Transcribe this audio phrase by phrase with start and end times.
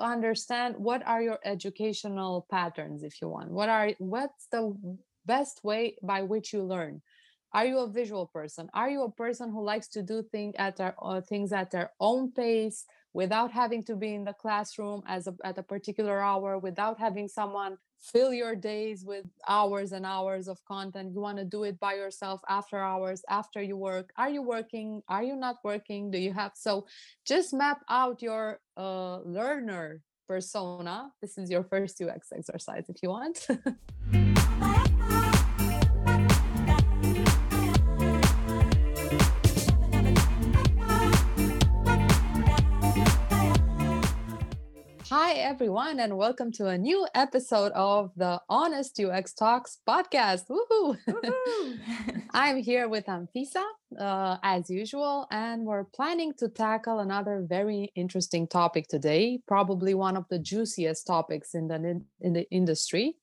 [0.00, 3.50] understand what are your educational patterns if you want?
[3.50, 4.74] What are what's the
[5.26, 7.02] best way by which you learn?
[7.52, 8.70] Are you a visual person?
[8.74, 11.90] Are you a person who likes to do thing at their, uh, things at their
[11.98, 16.58] own pace without having to be in the classroom as a, at a particular hour
[16.58, 21.12] without having someone fill your days with hours and hours of content?
[21.12, 24.12] You want to do it by yourself after hours after you work?
[24.16, 25.02] Are you working?
[25.08, 26.10] Are you not working?
[26.12, 26.86] Do you have so
[27.26, 28.60] just map out your
[29.24, 31.12] learner persona.
[31.20, 33.46] This is your first ux exercise if you want
[45.10, 50.44] Hi, everyone, and welcome to a new episode of the Honest UX Talks podcast.
[50.48, 50.96] Woohoo!
[52.30, 53.64] I'm here with Anfisa,
[53.98, 60.16] uh, as usual, and we're planning to tackle another very interesting topic today, probably one
[60.16, 63.16] of the juiciest topics in the, in the industry.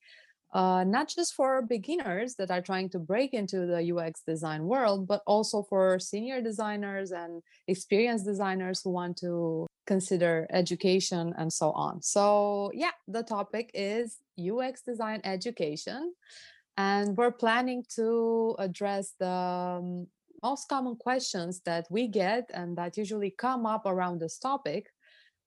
[0.53, 5.05] Uh, not just for beginners that are trying to break into the UX design world,
[5.05, 11.71] but also for senior designers and experienced designers who want to consider education and so
[11.71, 12.01] on.
[12.01, 16.13] So, yeah, the topic is UX design education.
[16.77, 20.07] And we're planning to address the um,
[20.43, 24.87] most common questions that we get and that usually come up around this topic,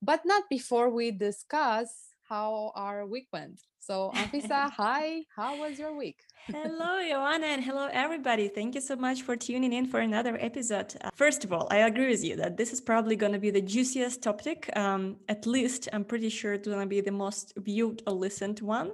[0.03, 3.61] but not before we discuss how our week went.
[3.81, 6.21] So, Anfisa, hi, how was your week?
[6.47, 8.47] hello, Ioana, and hello, everybody.
[8.47, 10.95] Thank you so much for tuning in for another episode.
[11.01, 13.51] Uh, first of all, I agree with you that this is probably going to be
[13.51, 14.71] the juiciest topic.
[14.77, 18.61] Um, at least, I'm pretty sure it's going to be the most viewed or listened
[18.61, 18.93] one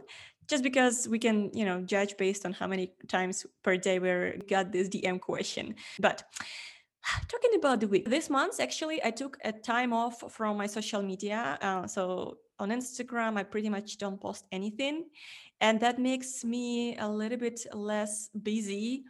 [0.48, 4.38] just because we can you know judge based on how many times per day we
[4.48, 6.22] got this dm question but
[7.28, 11.02] talking about the week this month actually i took a time off from my social
[11.02, 15.06] media uh, so on Instagram, I pretty much don't post anything.
[15.60, 19.04] And that makes me a little bit less busy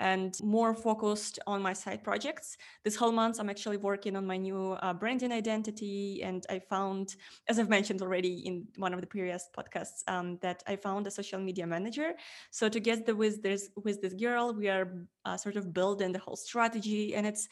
[0.00, 2.58] and more focused on my side projects.
[2.84, 6.22] This whole month, I'm actually working on my new uh, branding identity.
[6.22, 7.16] And I found,
[7.48, 11.10] as I've mentioned already in one of the previous podcasts, um, that I found a
[11.10, 12.12] social media manager.
[12.50, 16.36] So together with this, with this girl, we are uh, sort of building the whole
[16.36, 17.14] strategy.
[17.14, 17.48] And it's,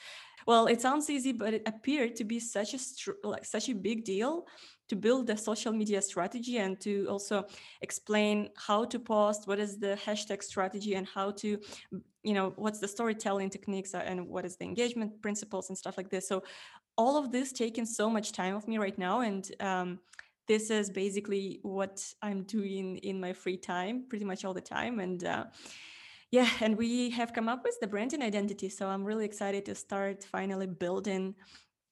[0.46, 4.04] well, it sounds easy, but it appeared to be such a, like such a big
[4.04, 4.46] deal
[4.88, 7.46] to build a social media strategy and to also
[7.80, 11.58] explain how to post what is the hashtag strategy and how to
[12.22, 16.10] you know what's the storytelling techniques and what is the engagement principles and stuff like
[16.10, 16.28] this.
[16.28, 16.42] So
[16.96, 19.98] all of this taking so much time of me right now and um,
[20.48, 25.00] this is basically what i'm doing in my free time pretty much all the time.
[25.00, 25.44] And uh,
[26.30, 28.68] yeah and we have come up with the branding identity.
[28.68, 31.34] So i'm really excited to start finally building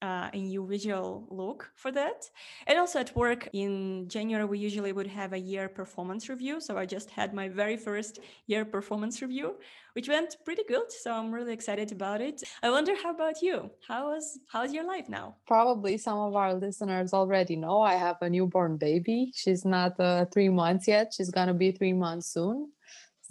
[0.05, 1.07] uh, a new visual
[1.41, 2.19] look for that.
[2.67, 6.55] And also at work in January, we usually would have a year performance review.
[6.67, 8.13] So I just had my very first
[8.51, 9.47] year performance review,
[9.95, 10.87] which went pretty good.
[11.03, 12.37] So I'm really excited about it.
[12.61, 13.55] I wonder how about you?
[13.89, 15.25] How is how's your life now?
[15.47, 19.31] Probably some of our listeners already know I have a newborn baby.
[19.41, 21.05] She's not uh, three months yet.
[21.15, 22.57] She's gonna be three months soon.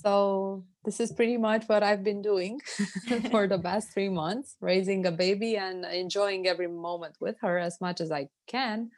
[0.05, 2.61] So this is pretty much what I've been doing
[3.31, 7.81] for the past three months, raising a baby and enjoying every moment with her as
[7.81, 8.91] much as I can.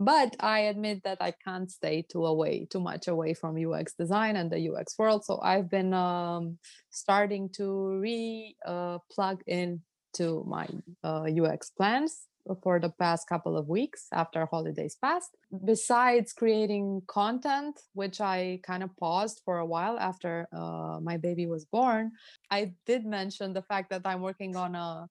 [0.00, 4.36] But I admit that I can't stay too away, too much away from UX design
[4.36, 5.24] and the UX world.
[5.24, 6.58] So I've been um,
[6.90, 9.82] starting to re uh, plug in
[10.14, 10.66] to my
[11.04, 12.25] uh, UX plans
[12.62, 15.36] for the past couple of weeks after holidays passed.
[15.64, 21.46] Besides creating content, which I kind of paused for a while after uh, my baby
[21.46, 22.12] was born,
[22.50, 25.08] I did mention the fact that I'm working on a,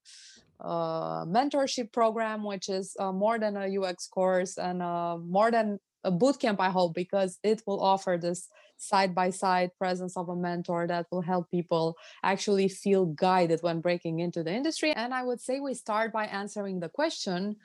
[0.62, 5.80] a mentorship program, which is uh, more than a UX course and uh, more than
[6.04, 8.48] a bootcamp, I hope, because it will offer this
[8.78, 13.82] side by side presence of a mentor that will help people actually feel guided when
[13.82, 14.92] breaking into the industry.
[14.92, 17.58] And I would say we start by answering the question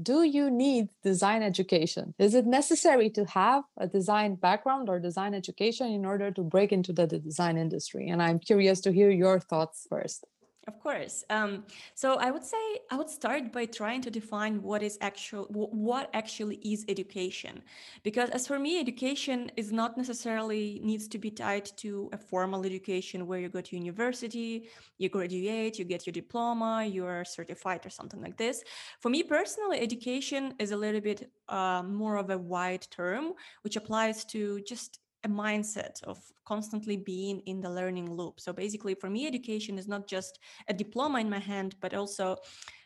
[0.00, 2.14] do you need design education?
[2.18, 6.72] Is it necessary to have a design background or design education in order to break
[6.72, 8.08] into the, design industry?
[8.08, 10.24] And I'm curious to hear your thoughts first.
[10.68, 11.24] Of course.
[11.30, 12.58] Um, so I would say
[12.90, 17.62] I would start by trying to define what is actual, what actually is education,
[18.02, 22.66] because as for me, education is not necessarily needs to be tied to a formal
[22.66, 24.68] education where you go to university,
[24.98, 28.62] you graduate, you get your diploma, you are certified or something like this.
[29.00, 33.32] For me personally, education is a little bit uh, more of a wide term,
[33.62, 38.40] which applies to just a mindset of constantly being in the learning loop.
[38.40, 40.38] So basically, for me, education is not just
[40.68, 42.36] a diploma in my hand, but also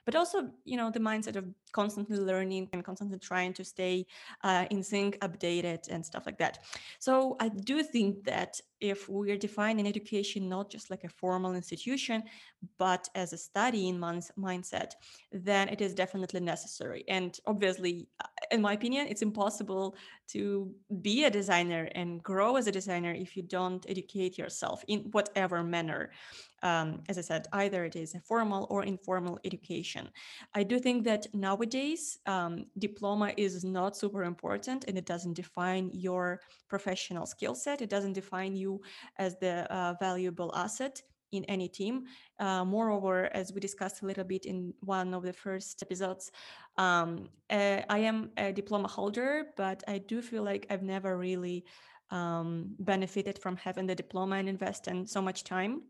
[0.04, 4.06] but also you know the mindset of constantly learning and constantly trying to stay
[4.44, 6.58] uh, in sync updated and stuff like that.
[6.98, 12.22] So i do think that if we're defining education not just like a formal institution
[12.78, 14.92] but as a study in mindset
[15.30, 17.04] then it is definitely necessary.
[17.08, 19.96] And obviously uh, in my opinion it's impossible
[20.28, 25.00] to be a designer and grow as a designer if you don't educate yourself in
[25.12, 26.10] whatever manner
[26.62, 30.08] um, as I said, either it is a formal or informal education.
[30.54, 35.90] I do think that nowadays um, diploma is not super important and it doesn't define
[35.92, 37.82] your professional skill set.
[37.82, 38.80] It doesn't define you
[39.18, 42.04] as the uh, valuable asset in any team.
[42.38, 46.30] Uh, moreover, as we discussed a little bit in one of the first episodes,
[46.76, 51.64] um, uh, I am a diploma holder, but I do feel like I've never really
[52.10, 55.82] um, benefited from having the diploma and invest in so much time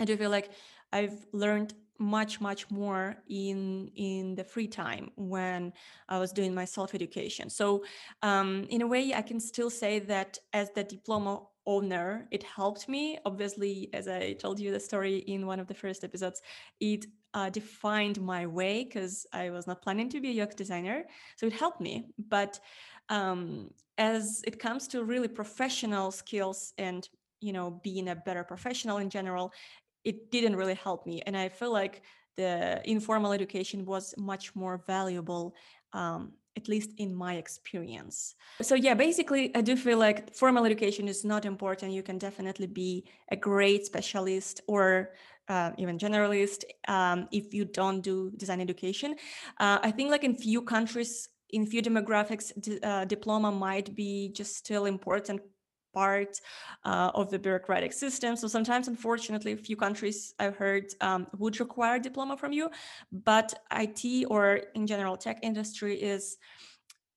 [0.00, 0.50] I do feel like
[0.92, 5.72] I've learned much much more in in the free time when
[6.08, 7.84] i was doing my self education so
[8.22, 12.88] um, in a way i can still say that as the diploma owner it helped
[12.88, 13.18] me.
[13.24, 16.42] Obviously as i told you the story in one of the first episodes
[16.80, 21.04] it uh, defined my way because i was not planning to be a ux designer.
[21.36, 22.06] So it helped me.
[22.28, 22.58] But
[23.08, 27.08] um, as it comes to really professional skills and
[27.40, 29.52] you know being a better professional in general
[30.04, 32.02] it didn't really help me and i feel like
[32.36, 35.54] the informal education was much more valuable
[35.92, 38.34] um, at least in my experience.
[38.60, 41.92] So yeah basically i do feel like formal education is not important.
[41.92, 45.10] You can definitely be a great specialist or
[45.48, 49.16] uh, even generalist um, if you don't do design education.
[49.58, 52.46] Uh, i think like in few countries in few demographics
[52.82, 55.40] uh, diploma might be just still important
[55.92, 56.40] part
[56.84, 58.36] uh, of the bureaucratic system.
[58.36, 62.70] So sometimes, unfortunately, a few countries I've heard um, would require diploma from you,
[63.10, 66.38] but IT or in general tech industry is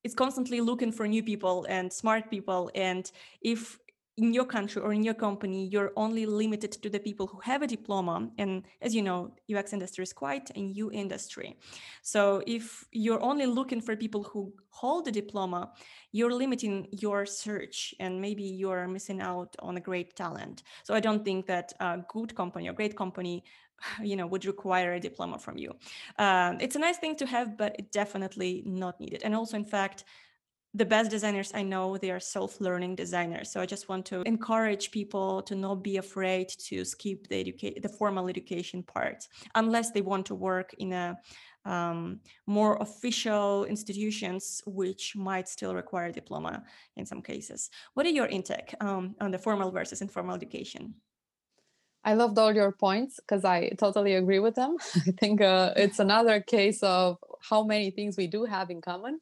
[0.03, 2.69] is constantly looking for new people and smart people.
[2.75, 3.11] And
[3.41, 3.79] if
[4.17, 7.61] in your country or in your company, you're only limited to the people who have
[7.61, 8.29] a diploma.
[8.37, 11.57] And as you know, UX industry is quite a new industry.
[12.01, 15.71] So if you're only looking for people who hold a diploma,
[16.13, 20.63] you're limiting your search and maybe you're missing out on a great talent.
[20.83, 23.43] So I don't think that a good company or great company
[24.01, 25.71] you know would require a diploma from you
[26.19, 29.65] um, it's a nice thing to have but it definitely not needed and also in
[29.65, 30.05] fact
[30.75, 33.49] the best designers I know, they are self-learning designers.
[33.49, 37.81] So I just want to encourage people to not be afraid to skip the educate
[37.81, 41.17] the formal education part, unless they want to work in a
[41.63, 46.63] um, more official institutions, which might still require diploma
[46.97, 47.69] in some cases.
[47.93, 50.93] What are your intake um, on the formal versus informal education?
[52.03, 54.75] I loved all your points because I totally agree with them.
[55.07, 57.17] I think uh, it's another case of
[57.49, 59.19] how many things we do have in common.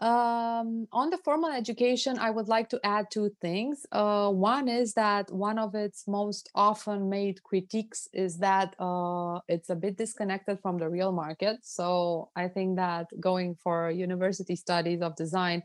[0.00, 3.86] Um, on the formal education, I would like to add two things.
[3.92, 9.70] Uh, one is that one of its most often made critiques is that uh, it's
[9.70, 11.58] a bit disconnected from the real market.
[11.62, 15.62] So I think that going for university studies of design,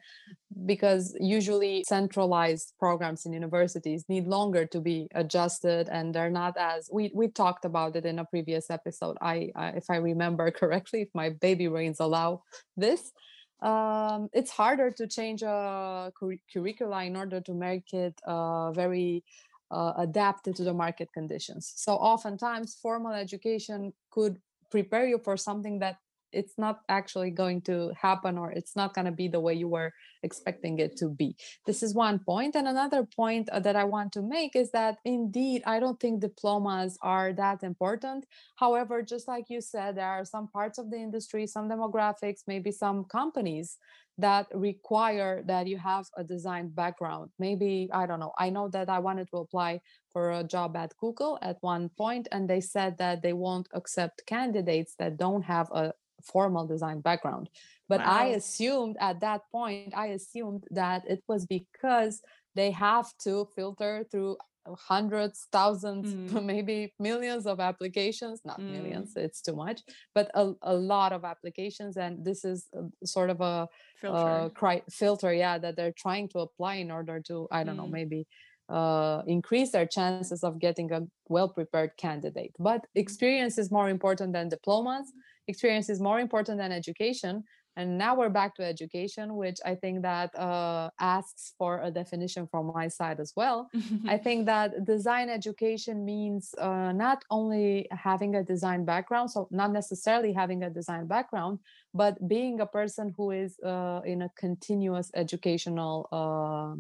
[0.66, 6.90] because usually centralized programs in universities need longer to be adjusted and they're not as
[6.92, 11.02] we we talked about it in a previous episode i, I if i remember correctly
[11.02, 12.42] if my baby brains allow
[12.76, 13.12] this
[13.61, 19.23] um, it's harder to change a cur- curricula in order to make it uh, very
[19.71, 21.73] uh, adapted to the market conditions.
[21.75, 24.39] So oftentimes formal education could
[24.71, 25.97] prepare you for something that
[26.31, 29.68] it's not actually going to happen or it's not going to be the way you
[29.68, 29.92] were
[30.24, 31.36] expecting it to be.
[31.66, 34.98] This is one point and another point uh, that i want to make is that
[35.06, 38.26] indeed i don't think diplomas are that important.
[38.56, 42.71] However just like you said there are some parts of the industry some demographics maybe
[42.71, 43.78] some companies
[44.18, 47.30] that require that you have a design background.
[47.40, 49.81] Maybe i don't know i know that i wanted to apply
[50.12, 54.26] for a job at google at one point and they said that they won't accept
[54.26, 57.49] candidates that don't have a formal design background
[57.88, 58.06] but wow.
[58.07, 62.21] i assumed at that point i assumed that it was because
[62.56, 64.35] they have to filter through
[64.78, 66.44] hundreds thousands mm.
[66.44, 68.71] maybe millions of applications not mm.
[68.71, 69.81] millions it's too much
[70.14, 74.18] but a, a lot of applications and this is a, sort of a filter.
[74.18, 77.80] Uh, cri- filter yeah that they're trying to apply in order to i don't mm.
[77.80, 78.28] know maybe
[78.69, 82.54] uh, increase their chances of getting a well prepared candidate.
[82.59, 85.11] But experience is more important than diplomas.
[85.47, 87.44] Experience is more important than education.
[87.76, 92.45] And now we're back to education which i think that uh, asks for a definition
[92.52, 93.69] from my side as well.
[94.07, 99.71] I think that design education means uh, not only having a design background so not
[99.71, 101.59] necessarily having a design background
[101.94, 106.76] but being a person who is uh, in a continuous educational uh,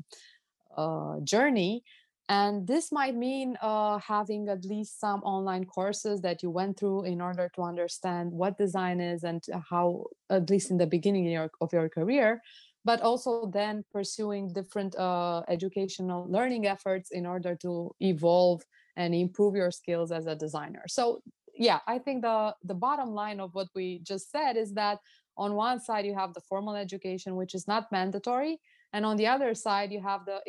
[1.23, 1.83] journey
[2.29, 7.05] and this might mean uh, having at least some online courses that you went through
[7.05, 11.31] in order to understand what design is and how, at least in the beginning of
[11.33, 12.39] your, of your career,
[12.85, 18.61] but also then pursuing different uh, educational learning efforts in order to evolve
[18.95, 20.83] and improve your skills as a designer.
[20.87, 21.23] So
[21.55, 24.99] yeah, I think the the bottom line of what we just said is that
[25.35, 28.59] on one side you have the formal education, which is not mandatory,
[28.93, 30.39] and on the other side you have the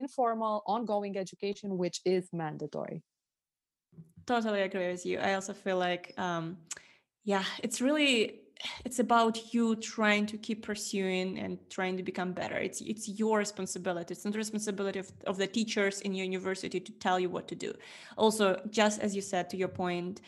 [0.00, 3.02] informal ongoing education which is mandatory.
[4.26, 5.18] Totally agree with you.
[5.18, 6.58] I also feel like um
[7.24, 8.40] yeah it's really
[8.84, 12.56] it's about you trying to keep pursuing and trying to become better.
[12.56, 14.12] It's it's your responsibility.
[14.12, 17.48] It's not the responsibility of, of the teachers in your university to tell you what
[17.48, 17.72] to do.
[18.16, 20.20] Also just as you said to your point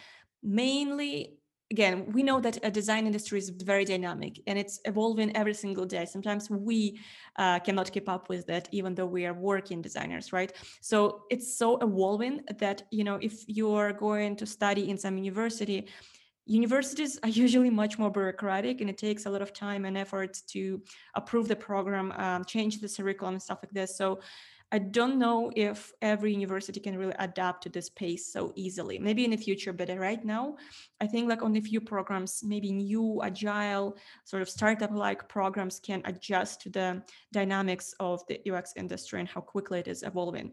[0.43, 1.38] mainly
[1.75, 5.87] again we know that a design industry is very dynamic and it's evolving every single
[5.97, 6.05] day.
[6.05, 6.79] Sometimes we
[7.43, 10.52] uh, cannot keep up with that even though we are working designers right?
[10.81, 10.99] So
[11.35, 15.79] it's so evolving that you know if you're going to study in some university
[16.47, 20.33] universities are usually much more bureaucratic and it takes a lot of time and effort
[20.49, 20.83] to
[21.14, 23.97] approve the program um, change the curriculum and stuff like this.
[23.97, 24.21] So
[24.73, 28.99] I don't know if every university can really adapt to this pace so easily.
[28.99, 30.57] Maybe in the future, but right now,
[30.99, 36.00] I think like only a few programs, maybe new agile sort of startup-like programs can
[36.07, 37.02] adjust to the
[37.33, 40.52] dynamics of the UX industry and how quickly it is evolving.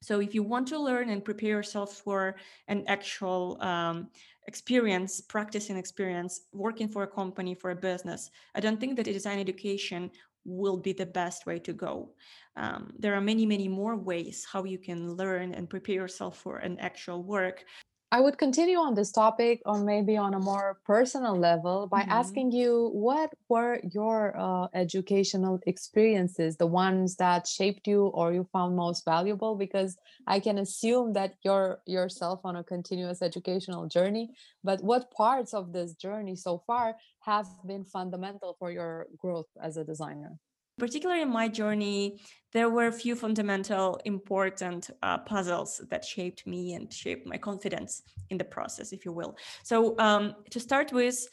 [0.00, 2.36] So if you want to learn and prepare yourself for
[2.68, 4.08] an actual um,
[4.46, 9.12] experience, practicing experience, working for a company, for a business, I don't think that a
[9.12, 10.10] design education
[10.44, 12.10] will be the best way to go.
[12.56, 16.58] Um, there are many, many more ways how you can learn and prepare yourself for
[16.58, 17.64] an actual work.
[18.12, 22.10] I would continue on this topic, or maybe on a more personal level, by mm-hmm.
[22.10, 28.46] asking you what were your uh, educational experiences, the ones that shaped you or you
[28.52, 29.54] found most valuable?
[29.54, 34.28] Because I can assume that you're yourself on a continuous educational journey,
[34.62, 39.78] but what parts of this journey so far have been fundamental for your growth as
[39.78, 40.38] a designer?
[40.78, 42.20] Particularly in my journey,
[42.52, 48.02] there were a few fundamental, important uh, puzzles that shaped me and shaped my confidence
[48.30, 49.36] in the process, if you will.
[49.62, 51.26] So um, to start with,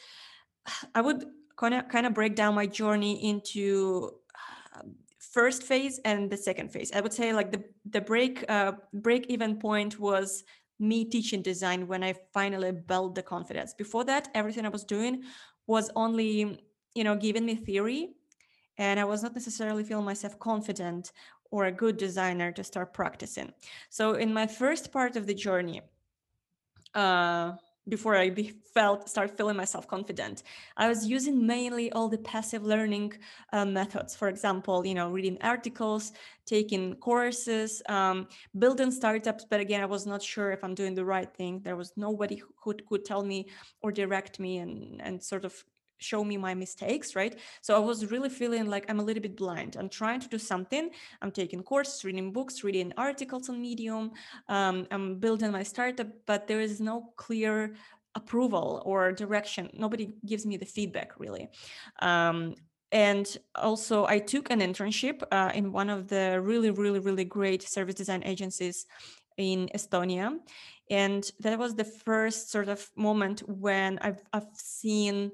[0.95, 1.25] I would
[1.57, 4.11] kind of kind of break down my journey into
[4.75, 4.83] uh,
[5.19, 6.91] first phase and the second phase.
[6.93, 10.43] I would say like the the break uh, break even point was
[10.79, 13.73] me teaching design when I finally built the confidence.
[13.73, 15.23] Before that, everything I was doing
[15.67, 16.61] was only
[16.95, 18.15] you know giving me theory
[18.79, 21.11] and I was not necessarily feeling myself confident
[21.51, 23.53] or a good designer to start practicing.
[23.89, 25.81] So in my first part of the journey,
[26.95, 27.51] uh,
[27.89, 30.43] before I be felt start feeling myself confident,
[30.77, 33.13] I was using mainly all the passive learning
[33.51, 34.15] uh, methods.
[34.15, 36.13] For example, you know, reading articles,
[36.45, 38.27] taking courses, um,
[38.59, 39.45] building startups.
[39.49, 41.61] But again, I was not sure if I'm doing the right thing.
[41.63, 43.49] There was nobody who could tell me
[43.81, 45.65] or direct me and and sort of
[45.99, 47.37] show me my mistakes right?
[47.61, 49.75] So i was really feeling like i'm a little bit blind.
[49.77, 50.89] I'm trying to do something.
[51.21, 54.11] I'm taking courses reading books reading articles on medium.
[54.47, 57.75] Um, i'm building my startup but there is no clear
[58.15, 59.69] approval or direction.
[59.73, 61.49] Nobody gives me the feedback really.
[62.01, 62.55] Um,
[62.91, 67.61] and also i took an internship uh, in one of the really really really great
[67.61, 68.85] service design agencies
[69.37, 70.37] in estonia.
[70.89, 75.31] And that was the first sort of moment when i've, I've seen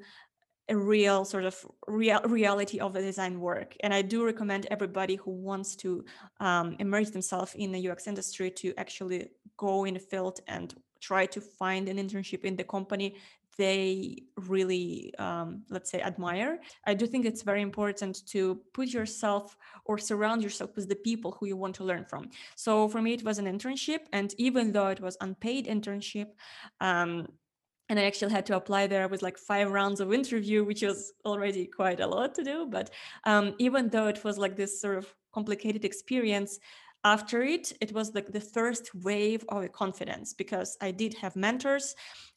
[0.69, 3.75] a real sort of real reality of the design work.
[3.81, 6.05] And i do recommend everybody who wants to
[6.39, 11.25] um, immerse themselves in the ux industry to actually go in the field and try
[11.27, 13.15] to find an internship in the company
[13.57, 16.59] they really um, let's say admire.
[16.85, 19.55] I do think it's very important to put yourself
[19.85, 22.29] or surround yourself with the people who you want to learn from.
[22.55, 26.27] So for me it was an internship and even though it was unpaid internship
[26.81, 27.27] um,
[27.89, 31.13] and I actually had to apply there with like five rounds of interview, which was
[31.23, 32.67] already quite a lot to do.
[32.69, 32.89] But
[33.25, 36.59] um, even though it was like this sort of complicated experience,
[37.03, 41.95] after it, it was like the first wave of confidence because I did have mentors.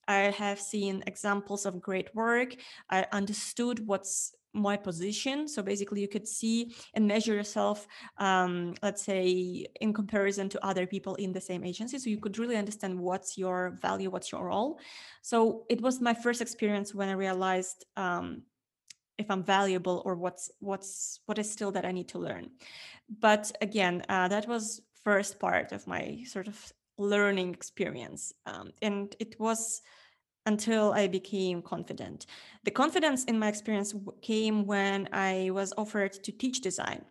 [0.09, 2.57] I have seen examples of great work.
[2.91, 5.47] I understood what's my position.
[5.47, 7.87] So basically you could see and measure yourself
[8.17, 11.99] um, let's say in comparison to other people in the same agency.
[11.99, 14.81] So you could really understand what's your value what's your role.
[15.23, 18.43] So it was my first experience when i realized um,
[19.19, 22.51] if i'm valuable or what's what's what is still that i need to learn.
[23.21, 28.33] But again uh, that was first part of my sort of learning experience.
[28.47, 29.83] Um, and it was
[30.49, 32.27] until I became confident.
[32.65, 37.05] The confidence in my experience came when I was offered to teach design.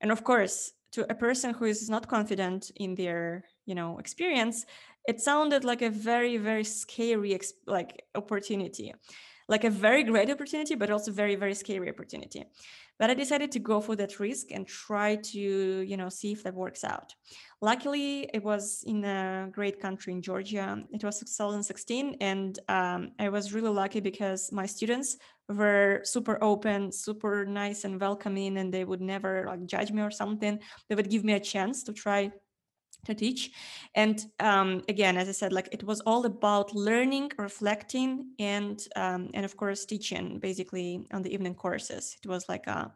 [0.00, 4.66] And of course, to a person who is not confident in their, you know, experience,
[5.06, 8.92] it sounded like a very very scary like opportunity.
[9.50, 12.44] Like a very great opportunity but also very very scary opportunity.
[12.98, 15.40] But i decided to go for that risk and try to
[15.90, 17.14] you know see if that works out.
[17.60, 20.66] Luckily it was in a great country in georgia.
[20.92, 25.16] It was 2016 and um, i was really lucky because my students
[25.48, 30.12] were super open super nice and welcoming and they would never like judge me or
[30.12, 30.60] something.
[30.88, 32.30] They would give me a chance to try
[33.04, 33.50] to teach.
[33.94, 39.30] And um, again as i said like it was all about learning reflecting and um,
[39.34, 42.16] and of course teaching basically on the evening courses.
[42.22, 42.92] It was like a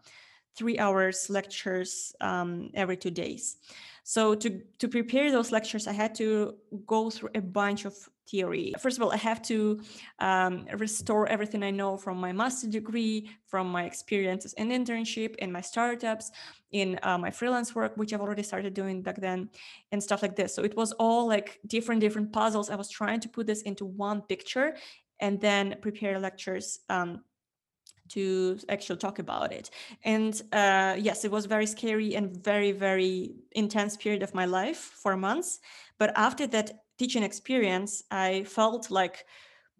[0.57, 3.57] three hours lectures um, every two days.
[4.05, 6.55] So to to prepare those lectures i had to
[6.87, 7.95] go through a bunch of
[8.29, 8.73] theory.
[8.81, 9.81] First of all, I have to
[10.19, 15.53] um, restore everything I know from my master degree, from my experiences in internship, in
[15.53, 16.31] my startups,
[16.75, 19.49] in uh, my freelance work, which I've already started doing back then,
[19.93, 20.55] and stuff like this.
[20.55, 22.69] So it was all like different, different puzzles.
[22.69, 24.77] I was trying to put this into one picture
[25.21, 26.81] and then prepare lectures.
[26.89, 27.25] Um,
[28.07, 29.71] to actually talk about it
[30.05, 34.77] and uh, yes it was very scary and very very intense period of my life
[34.77, 35.59] for months
[35.99, 39.25] but after that teaching experience, I felt like,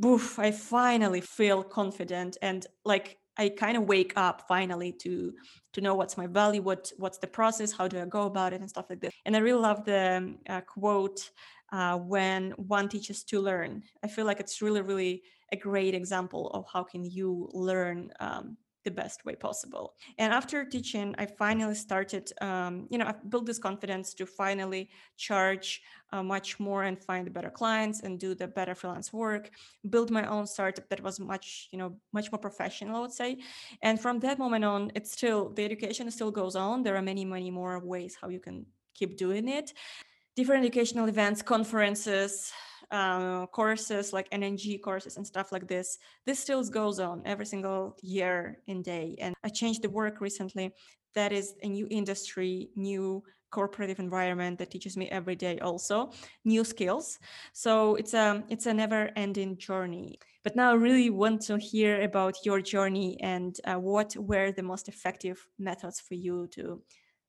[0.01, 5.33] boof, I finally feel confident and like I kind of wake up finally to
[5.73, 8.61] to know what's my value, what what's the process, how do I go about it,
[8.61, 9.13] and stuff like this.
[9.25, 11.31] And I really love the uh, quote
[11.73, 13.83] uh, when one teaches to learn.
[14.03, 15.23] I feel like it's really really
[15.53, 19.95] a great example of how can you learn um, the best way possible.
[20.19, 24.91] And after teaching, I finally started, um, you know, I built this confidence to finally
[25.17, 29.51] charge uh, much more and find better clients and do the better freelance work.
[29.89, 33.39] Build my own startup that was much, you know, much more professional, I would say.
[33.83, 36.83] And from that moment on, it's still the education still goes on.
[36.83, 39.73] There are many, many more ways how you can keep doing it.
[40.37, 42.53] Different educational events, conferences,
[42.95, 45.99] uh, courses like NNG courses and stuff like this.
[46.27, 49.17] This still goes on every single year and day.
[49.19, 50.73] And I changed the work recently.
[51.15, 56.11] That is a new industry, new corporate environment that teaches me every day also
[56.45, 57.21] new skills
[57.53, 62.03] so it's a it's a never ending journey but now i really want to hear
[62.03, 66.83] about your journey and uh, what were the most effective methods for you to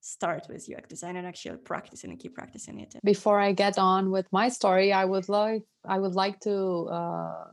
[0.05, 2.95] start with UX design and actually practice and keep practicing it.
[3.03, 6.55] Before I get on with my story, I would like I would like to
[6.99, 7.45] uh,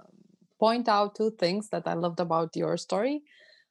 [0.60, 3.22] point out two things that I loved about your story.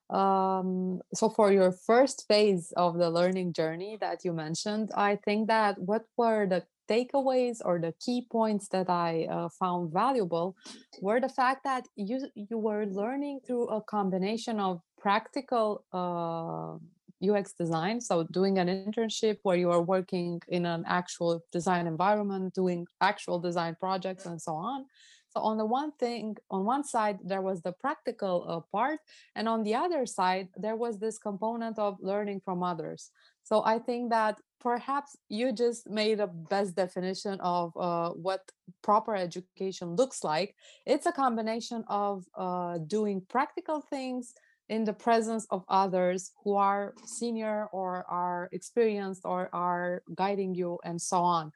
[0.09, 5.47] Um, so for your first phase of the learning journey that you mentioned, I think
[5.47, 10.55] that what were the takeaways or the key points that I uh, found valuable
[11.01, 16.77] were the fact that you you were learning through a combination of practical uh,
[17.21, 18.01] UX design.
[18.01, 23.39] So doing an internship where you are working in an actual design environment, doing actual
[23.39, 24.85] design projects and so on.
[25.33, 28.99] So on the one thing, on one side, there was the practical uh, part,
[29.35, 33.11] and on the other side, there was this component of learning from others.
[33.43, 38.41] So I think that perhaps you just made a best definition of uh, what
[38.83, 40.55] proper education looks like.
[40.85, 44.33] It's a combination of uh, doing practical things,
[44.71, 50.79] in the presence of others who are senior or are experienced or are guiding you
[50.85, 51.51] and so on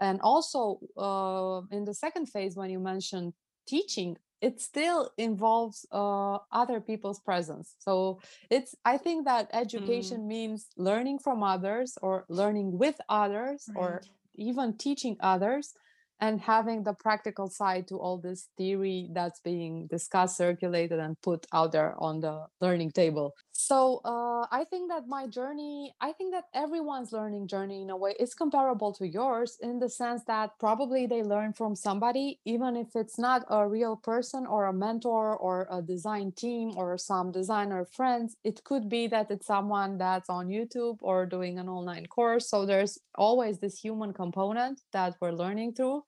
[0.00, 3.32] and also uh, in the second phase when you mentioned
[3.68, 10.26] teaching it still involves uh, other people's presence so it's i think that education mm.
[10.34, 13.80] means learning from others or learning with others right.
[13.80, 14.02] or
[14.34, 15.72] even teaching others
[16.20, 21.46] and having the practical side to all this theory that's being discussed circulated and put
[21.52, 26.32] out there on the learning table so uh, i think that my journey i think
[26.32, 30.50] that everyone's learning journey in a way is comparable to yours in the sense that
[30.58, 35.36] probably they learn from somebody even if it's not a real person or a mentor
[35.36, 38.36] or a design team or some designer friends.
[38.44, 42.48] It could be that it's someone that's on youtube or doing an online course.
[42.48, 46.02] So there's always this human component that we're learning through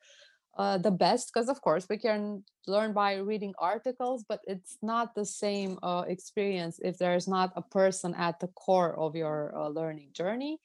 [0.59, 5.15] uh, the best because of course we can learn by reading articles but it's not
[5.15, 9.69] the same uh, experience if there's not a person at the core of your uh,
[9.69, 10.59] learning journey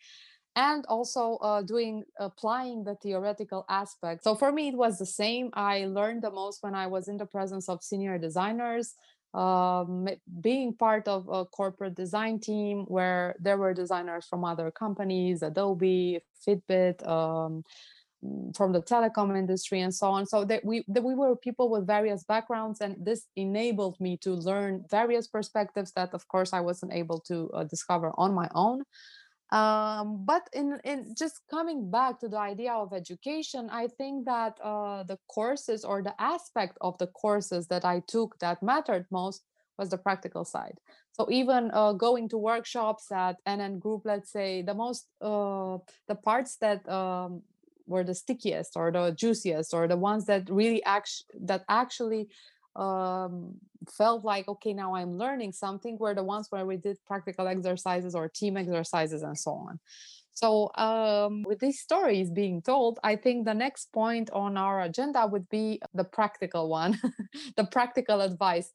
[0.55, 4.23] and also uh, doing applying the theoretical aspect.
[4.23, 5.49] So for me it was the same.
[5.53, 8.93] I learned the most when i was in the presence of senior designers
[9.33, 10.07] um,
[10.41, 16.19] being part of a corporate design team where there were designers from other companies, Adobe,
[16.47, 17.63] Fitbit, um,
[18.55, 20.25] from the telecom industry and so on.
[20.25, 24.31] So that we that we were people with various backgrounds, and this enabled me to
[24.33, 28.83] learn various perspectives that, of course, I wasn't able to uh, discover on my own.
[29.51, 34.57] Um, but in, in just coming back to the idea of education, I think that
[34.63, 39.43] uh, the courses or the aspect of the courses that I took that mattered most
[39.77, 40.79] was the practical side.
[41.11, 46.15] So even uh, going to workshops at NN Group, let's say, the most uh, the
[46.15, 47.43] parts that um,
[47.87, 52.27] were the stickiest or the juiciest or the ones that really act that actually
[52.75, 53.53] um,
[53.89, 58.15] felt like okay now i'm learning something were the ones where we did practical exercises
[58.15, 59.79] or team exercises and so on.
[60.35, 65.27] So um, with these stories being told i think the next point on our agenda
[65.27, 66.99] would be the practical one
[67.57, 68.71] the practical advice.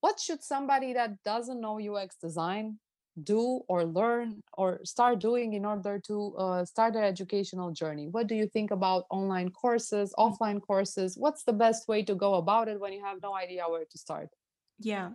[0.00, 2.78] What should somebody that doesn't know ux design
[3.22, 8.08] do or learn or start doing in order to uh, start their educational journey?
[8.08, 10.24] What do you think about online courses, mm.
[10.24, 11.16] offline courses?
[11.16, 13.98] What's the best way to go about it when you have no idea where to
[13.98, 14.28] start?
[14.78, 15.10] Yeah.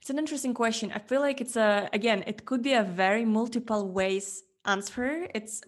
[0.00, 0.92] It's an interesting question.
[0.92, 5.26] I feel like it's a again, it could be a very multiple ways answer.
[5.34, 5.62] It's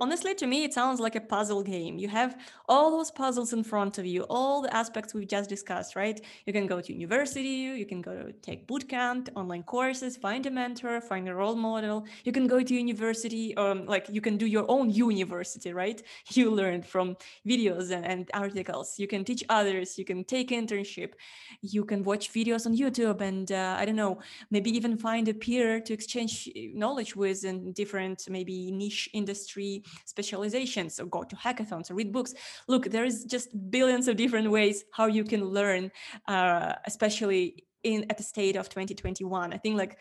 [0.00, 1.98] honestly to me it sounds like a puzzle game.
[1.98, 2.36] You have
[2.68, 6.20] all those puzzles in front of you all the aspects we've just discussed right?
[6.46, 10.46] You can go to university you can go to take boot camp online courses find
[10.46, 12.06] a mentor find a role model.
[12.24, 16.02] You can go to university um, like you can do your own university right?
[16.38, 18.98] You learn from videos and, and articles.
[18.98, 21.14] You can teach others you can take internship.
[21.62, 24.18] You can watch videos on youtube and uh, i don't know
[24.50, 30.98] maybe even find a peer to exchange knowledge with in different maybe niche industry specializations
[31.00, 32.34] or go to hackathons or read books
[32.68, 35.90] look there is just billions of different ways how you can learn
[36.26, 39.98] uh, especially in at the state of 2021 i think like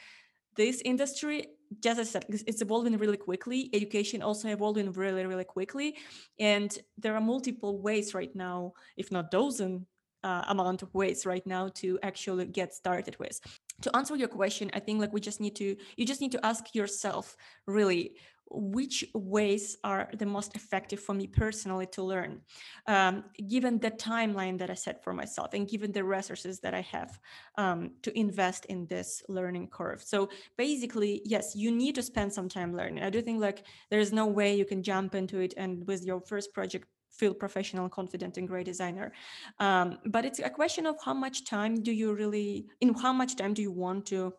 [0.55, 1.47] this industry
[1.81, 3.69] just as I said, it's evolving really quickly.
[3.73, 5.95] Education also evolving really, really quickly,
[6.39, 9.85] and there are multiple ways right now, if not dozen
[10.23, 13.39] uh, amount of ways right now to actually get started with.
[13.81, 16.45] To answer your question, I think like we just need to, you just need to
[16.45, 18.15] ask yourself really
[18.49, 22.41] which ways are the most effective for me personally to learn
[22.87, 26.81] um, given the timeline that i set for myself and given the resources that i
[26.81, 27.19] have
[27.57, 30.01] um, to invest in this learning curve.
[30.03, 33.03] So basically yes you need to spend some time learning.
[33.03, 36.21] I do think like there's no way you can jump into it and with your
[36.21, 39.11] first project feel professional confident and great designer.
[39.59, 43.35] Um, but it's a question of how much time do you really in how much
[43.35, 44.33] time do you want to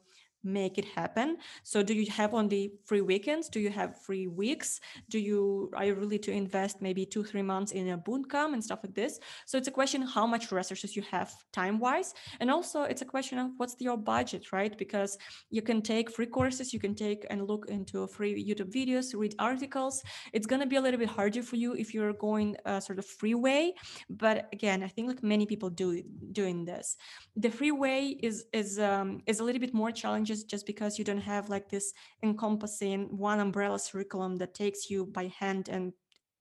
[0.44, 1.36] make it happen.
[1.62, 3.48] So do you have only free weekends?
[3.48, 4.80] Do you have free weeks?
[5.08, 8.54] Do you are you really to invest maybe two three months in a boot camp
[8.54, 9.18] and stuff like this?
[9.46, 13.04] So it's a question how much resources you have time wise and also it's a
[13.04, 14.76] question of what's your budget right?
[14.78, 15.18] Because
[15.50, 19.34] you can take free courses you can take and look into free youtube videos read
[19.38, 20.02] articles.
[20.32, 22.98] It's going to be a little bit harder for you if you're going a sort
[22.98, 23.74] of free way.
[24.08, 26.96] But again i think like many people do doing this.
[27.36, 30.98] The free way is is um, is a little bit more challenging just just because
[30.98, 35.92] you don't have like this encompassing one umbrella curriculum that takes you by hand and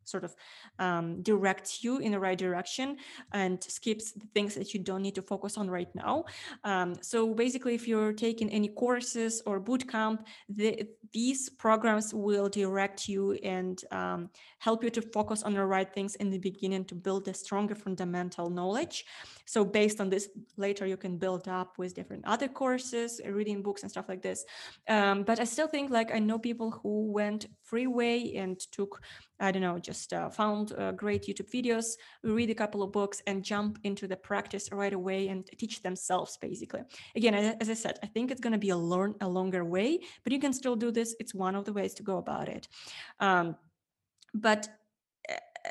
[0.08, 0.36] sort of
[0.80, 2.98] um, directs you in the right direction
[3.34, 6.26] and skips the things that you don't need to focus on right now.
[6.64, 12.50] Um, so basically, if you're taking any courses or boot camp, the, these programs will
[12.50, 16.86] direct you and um, help you to focus on the right things in the beginning
[16.86, 19.06] to build a stronger fundamental knowledge.
[19.46, 23.84] So based on this, later you can build up with different other courses, reading books
[23.84, 24.46] and stuff like this.
[24.88, 29.02] Um, but I still think like I know people who went freeway and took
[29.40, 33.22] I don't know, just uh, found uh, great YouTube videos, read a couple of books,
[33.28, 36.82] and jump into the practice right away and teach themselves, basically.
[37.16, 40.00] Again, as I said, I think it's going to be a learn a longer way,
[40.24, 41.16] but you can still do this.
[41.20, 42.68] It's one of the ways to go about it.
[43.20, 43.56] Um,
[44.34, 44.68] but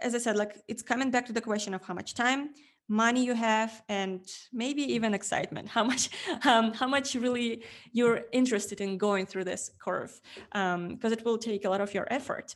[0.03, 2.51] as I said, like it's coming back to the question of how much time,
[2.89, 4.21] money you have and
[4.53, 6.09] maybe even excitement how much
[6.45, 10.21] um, how much really you're interested in going through this curve
[10.53, 12.55] because um, it will take a lot of your effort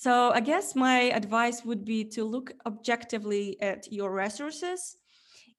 [0.00, 4.96] so I guess my advice would be to look objectively at your resources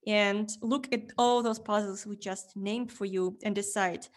[0.08, 4.08] and look at all those puzzles we just named for you and decide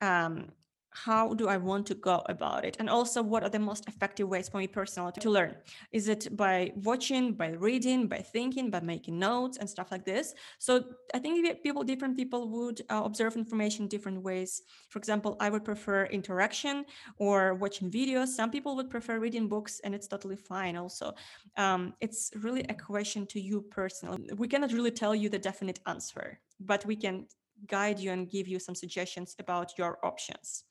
[0.00, 0.48] um,
[0.92, 2.76] how do I want to go about it?
[2.80, 5.54] And also, what are the most effective ways for me personally to learn?
[5.92, 10.34] Is it by watching, by reading, by thinking, by making notes and stuff like this?
[10.58, 14.62] So I think people, different people would uh, observe information different ways.
[14.88, 16.84] For example, I would prefer interaction
[17.18, 18.28] or watching videos.
[18.28, 20.76] Some people would prefer reading books, and it's totally fine.
[20.76, 21.14] Also,
[21.56, 24.28] um, it's really a question to you personally.
[24.36, 27.26] We cannot really tell you the definite answer, but we can
[27.66, 30.64] guide you and give you some suggestions about your options.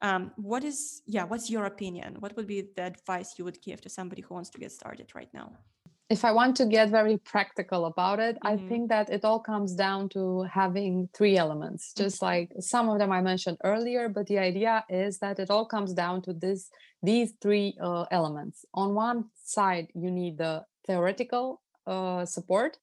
[0.00, 2.16] Um, what is, yeah, what's your opinion?
[2.20, 5.14] What would be the advice you would give to somebody who wants to get started
[5.14, 5.52] right now?
[6.10, 8.46] if I want to get very practical about it, mm-hmm.
[8.46, 12.04] I think that it all comes down to having three elements, mm-hmm.
[12.04, 14.08] just like some of them I mentioned earlier.
[14.08, 16.70] But the idea is that it all comes down to this
[17.02, 18.64] these three uh, elements.
[18.74, 22.78] On one side, you need the theoretical uh, support,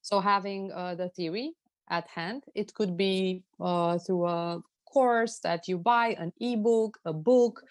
[0.00, 1.52] so having uh, the theory
[1.92, 2.42] at hand.
[2.54, 7.62] It could be uh, through a course that you buy, an ebook, a book,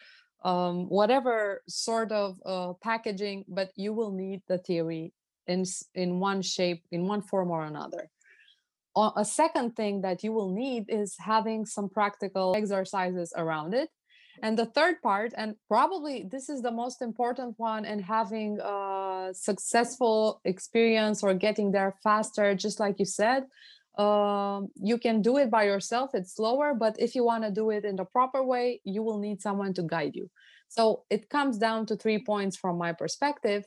[0.44, 5.12] um, whatever sort of uh, packaging, but you will need the theory
[5.48, 8.10] in in one shape, in one form or another.
[9.24, 13.90] A second thing that you will need is having some practical exercises around it.
[14.44, 19.30] And the third part, and probably this is the most important one, and having a
[19.34, 23.42] successful experience or getting there faster, just like you said,
[23.98, 27.70] um, you can do it by yourself it's slower but if you want to do
[27.72, 30.30] it in the proper way you will need someone to guide you.
[30.70, 33.66] So it comes down to three points from my perspective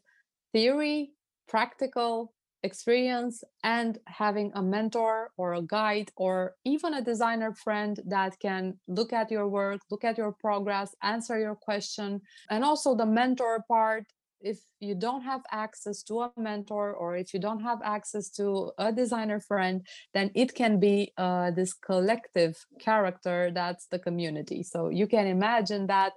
[0.52, 1.10] theory
[1.46, 2.32] practical
[2.62, 8.78] experience and having a mentor or a guide or even a designer friend that can
[8.88, 13.62] look at your work look at your progress answer your question and also the mentor
[13.68, 14.04] part
[14.40, 18.70] if you don't have access to a mentor or if you don't have access to
[18.78, 24.62] a designer friend then it can be uh, this collective character that's the community.
[24.62, 26.12] So you can imagine that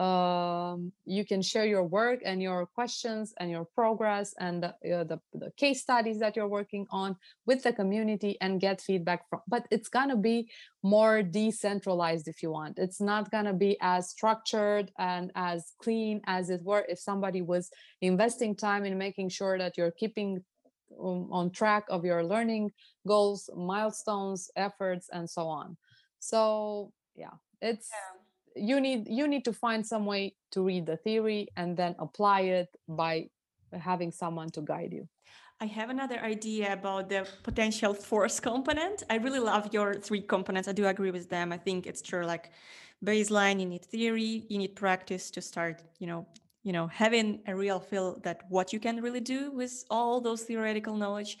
[0.00, 5.04] um, you can share your work and your questions and your progress and the, uh,
[5.04, 9.40] the, the, case studies that you're working on with the community and get feedback from
[9.46, 10.48] but it's going to be
[10.82, 12.78] more decentralized if you want.
[12.78, 17.42] It's not going to be as structured and as clean as it were if somebody
[17.42, 17.70] was
[18.12, 20.30] investing time in making sure that you're keeping
[21.06, 22.64] um, on track of your learning
[23.12, 23.40] goals
[23.72, 25.76] milestones efforts and so on
[26.30, 26.40] so
[27.22, 28.68] yeah it's yeah.
[28.68, 30.22] you need you need to find some way
[30.52, 33.14] to read the theory and then apply it by
[33.90, 35.08] having someone to guide you
[35.62, 39.04] I have another idea about the potential force component.
[39.08, 40.66] I really love your three components.
[40.66, 41.52] I do agree with them.
[41.52, 42.24] I think it's true.
[42.26, 42.50] Like
[43.04, 46.26] baseline, you need theory, you need practice to start, you know,
[46.62, 50.42] you know having a real feel that what you can really do with all those
[50.42, 51.38] theoretical knowledge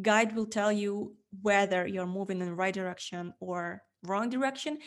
[0.00, 4.78] guide will tell you whether you're moving in the right direction or wrong direction.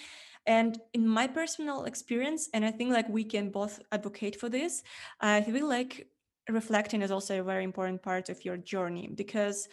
[0.47, 4.83] And in my personal experience and i think like we can both advocate for this
[5.19, 6.07] i feel like
[6.49, 9.67] reflecting is also a very important part of your journey because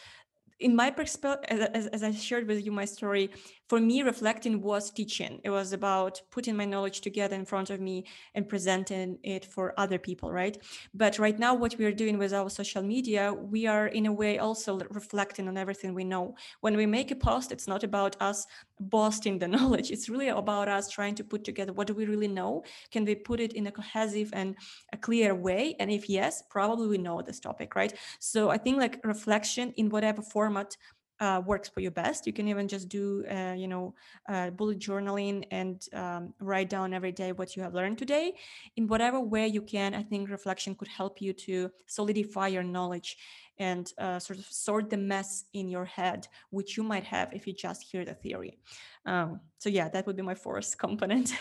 [0.61, 3.31] in my perspective as, as, i shared with you my story
[3.73, 5.41] for me reflecting was teaching.
[5.45, 8.05] It was about putting my knowledge together in front of me
[8.35, 10.59] and presenting it for other people right?
[10.93, 14.13] But right now what we are doing with our social media we are in a
[14.13, 16.35] way also reflecting on everything we know.
[16.61, 18.47] When we make a post it's not about us
[18.79, 19.91] boasting the knowledge.
[19.91, 22.65] It's really about us trying to put together what do we really know.
[22.91, 24.55] Can we put it in a cohesive and
[24.93, 25.77] a clear way?
[25.81, 27.95] And if yes probably we know this topic right?
[28.19, 30.77] So i think like reflection in whatever format
[31.23, 32.27] uh, works for you best.
[32.27, 33.95] You can even just do, uh, you know,
[34.29, 38.35] uh, bullet journaling and um, write down every day what you have learned today.
[38.77, 43.19] In whatever way you can, I think reflection could help you to solidify your knowledge
[43.59, 47.47] and uh, sort of sort the mess in your head, which you might have if
[47.47, 48.59] you just hear the theory.
[49.07, 51.33] Um, so yeah, that would be my fourth component.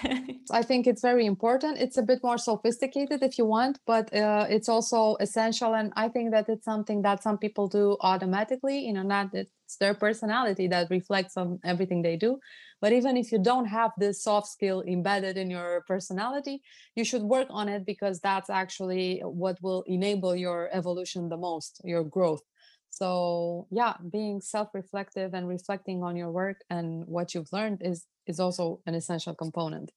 [0.52, 1.80] I think it's very important.
[1.80, 5.74] It's a bit more sophisticated if you want, but uh, it's also essential.
[5.74, 8.78] And I think that it's something that some people do automatically.
[8.86, 12.38] You know, not it's their personality that reflects on everything they do.
[12.80, 16.62] But even if you don't have this soft skill embedded in your personality,
[16.96, 21.82] you should work on it because that's actually what will enable your evolution the most,
[21.84, 22.44] your growth.
[22.92, 28.40] So yeah, being self-reflective and reflecting on your work and what you've learned is is
[28.40, 29.92] also an essential component.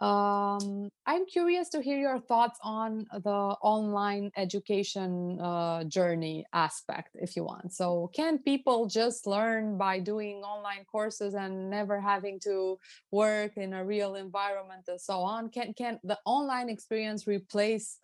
[0.00, 7.36] Um, I'm curious to hear your thoughts on the online education uh, journey aspect, if
[7.36, 7.72] you want.
[7.72, 12.78] So, can people just learn by doing online courses and never having to
[13.12, 15.48] work in a real environment and so on?
[15.48, 17.98] Can can the online experience replace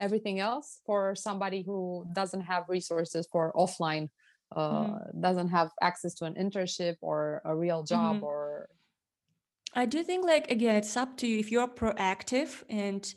[0.00, 4.08] everything else for somebody who doesn't have resources for offline,
[4.54, 5.20] uh, mm-hmm.
[5.20, 8.24] doesn't have access to an internship or a real job mm-hmm.
[8.24, 8.68] or
[9.76, 13.12] I do think like again it's up to you if you're proactive and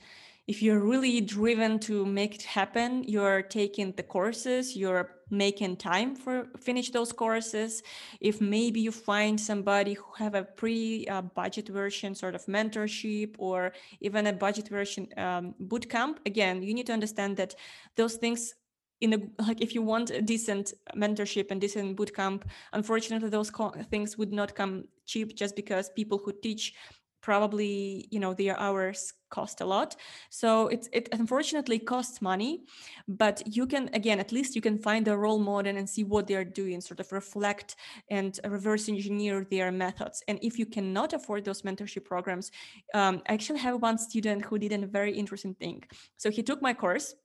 [0.48, 6.16] if you're really driven to make it happen, you're taking the courses, you're making time
[6.16, 7.84] for finish those courses.
[8.22, 13.36] If maybe you find somebody who have a pre uh, budget version sort of mentorship
[13.38, 17.56] or even a budget version um, boot camp, again, you need to understand that
[17.96, 18.54] those things
[19.02, 23.74] in a like if you want a decent mentorship and decent bootcamp unfortunately those co-
[23.92, 26.74] things would not come cheap just because people who teach
[27.22, 29.96] probably you know their hours cost a lot.
[30.30, 32.64] So it's it unfortunately costs money
[33.08, 36.28] but you can again at least you can find a role model and see what
[36.28, 37.76] they are doing sort of reflect
[38.10, 40.24] and reverse engineer their methods.
[40.28, 42.52] And if you cannot afford those mentorship programs
[42.94, 45.84] um, i actually have one student who did a very interesting thing.
[46.18, 47.16] So he took my course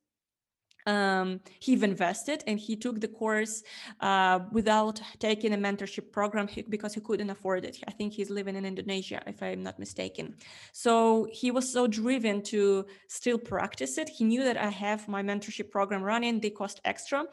[0.87, 3.63] um, he invested and he took the course
[4.01, 7.79] uh, without taking a mentorship program because he couldn't afford it.
[7.87, 10.35] I think he's living in Indonesia, if I'm not mistaken.
[10.73, 14.09] So he was so driven to still practice it.
[14.09, 17.25] He knew that I have my mentorship program running, they cost extra,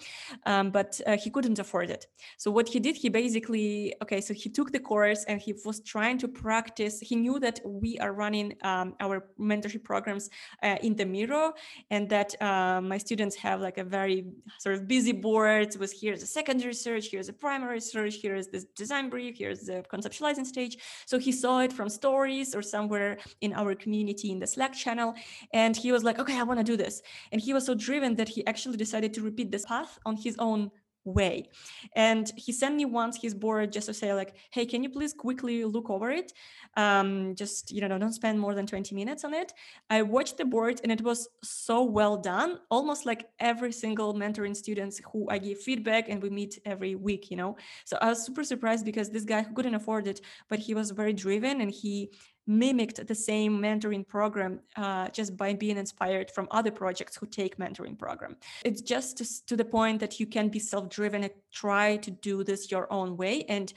[0.45, 2.07] um, but uh, he couldn't afford it.
[2.37, 5.79] So what he did, he basically, okay, so he took the course and he was
[5.81, 6.99] trying to practice.
[6.99, 10.29] He knew that we are running um, our mentorship programs
[10.63, 11.53] uh, in the Miro
[11.89, 14.25] and that uh, my students have like a very
[14.59, 18.65] sort of busy board with here's a secondary search, here's a primary search, here's this
[18.75, 20.77] design brief, here's the conceptualizing stage.
[21.05, 25.13] So he saw it from stories or somewhere in our community in the Slack channel.
[25.53, 27.01] And he was like, okay, I want to do this.
[27.31, 30.35] And he was so driven that he actually decided to repeat this path on his
[30.39, 30.71] own
[31.09, 31.49] way.
[31.95, 35.13] And he sent me once his board just to say like, hey, can you please
[35.13, 36.33] quickly look over it?
[36.77, 39.53] Um, just, you know, don't spend more than 20 minutes on it.
[39.89, 44.55] I watched the board and it was so well done, almost like every single mentoring
[44.55, 47.57] students who I give feedback and we meet every week, you know?
[47.85, 51.13] So I was super surprised because this guy couldn't afford it, but he was very
[51.13, 52.11] driven and he
[52.49, 57.57] mimicked the same mentoring program uh, just by being inspired from other projects who take
[57.57, 58.35] mentoring program.
[58.65, 62.43] It's just to, to the point that you can be self-driven and try to do
[62.43, 63.43] this your own way.
[63.47, 63.71] And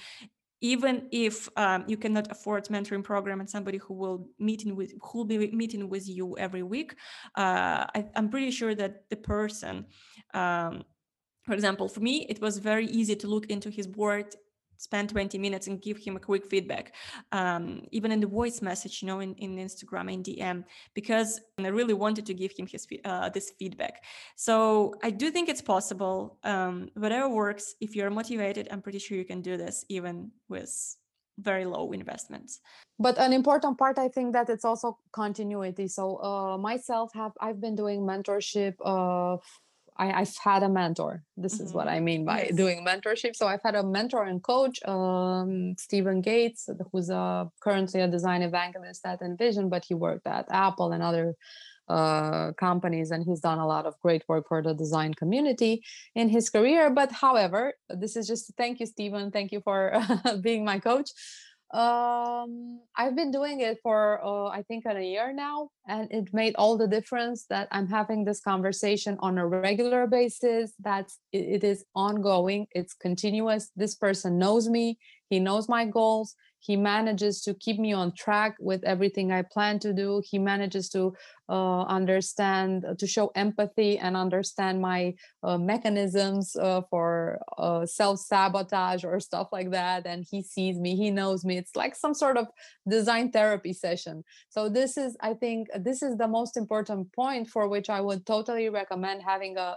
[0.63, 5.19] even if um, you cannot afford mentoring program and somebody who will meeting with who
[5.19, 6.95] will be meeting with you every week
[7.37, 9.87] uh, I, am pretty sure that the person
[10.33, 10.85] um,
[11.43, 14.37] for example for me it was very easy to look into his board
[14.77, 16.95] spend 20 minutes and give him a quick feedback
[17.33, 21.69] um, even in the voice message you know in, in instagram in dm because i
[21.69, 24.05] really wanted to give him his uh, this feedback.
[24.37, 29.17] So i do think it's possible um, whatever works if you're motivated i'm pretty sure
[29.17, 30.97] you can do this even with
[31.39, 32.61] very low investments.
[32.99, 35.89] But an important part i think that it's also continuity.
[35.89, 39.39] So uh, myself have i've been doing mentorship uh,
[39.97, 41.23] I, have had a mentor.
[41.37, 41.65] This mm-hmm.
[41.65, 41.97] is what mm-hmm.
[41.97, 42.57] I mean by yes.
[42.57, 43.37] doing mentorship.
[43.37, 48.43] So I've had a mentor and coach, um, Stephen Gates, who's uh, currently a design
[48.43, 51.35] evangelist at InVision, but he worked at Apple and other
[51.89, 55.83] uh, companies, and he's done a lot of great work for the design community
[56.15, 56.91] in his career.
[56.91, 59.31] But however, this is just thank you, Stephen.
[59.31, 59.93] Thank you for
[60.41, 61.11] being my coach.
[61.73, 66.55] Um, I've been doing it for uh, I think a year now, and it made
[66.57, 70.75] all the difference that I'm having this conversation on a regular basis.
[70.81, 73.71] That it is ongoing, it's continuous.
[73.75, 74.99] This person knows me,
[75.31, 79.79] he knows my goals, he manages to keep me on track with everything i plan
[79.81, 80.23] to do.
[80.25, 81.15] He manages to
[81.49, 89.05] uh, understand uh, to show empathy and understand my uh, mechanisms uh, for uh, self-sabotage
[89.05, 91.59] or stuff like that and he sees me he knows me.
[91.59, 92.47] It's like some sort of
[92.89, 94.23] design therapy session.
[94.49, 98.25] So this is i think this is the most important point for which i would
[98.25, 99.77] totally recommend having a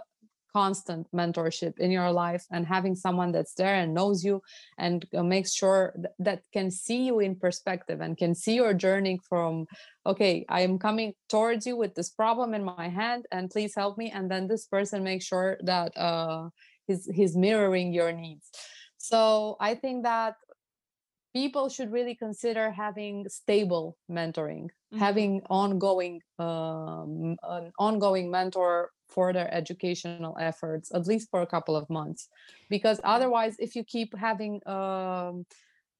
[0.56, 4.40] constant mentorship in your life and having someone that's there and knows you
[4.78, 9.20] and uh, makes sure that can see you in perspective and can see your journey
[9.28, 9.66] from
[10.06, 13.98] okay i am coming towards you with this problem in my hand and please help
[13.98, 16.48] me and then this person makes sure that uh,
[16.86, 18.48] he's he's mirroring your needs
[18.96, 19.20] so
[19.60, 20.36] i think that
[21.34, 25.04] people should really consider having stable mentoring mm-hmm.
[25.06, 31.76] having ongoing um, an ongoing mentor for their educational efforts at least for a couple
[31.76, 32.28] of months.
[32.68, 35.46] Because otherwise if you keep having um,